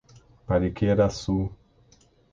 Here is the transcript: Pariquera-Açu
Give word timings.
Pariquera-Açu 0.47 1.37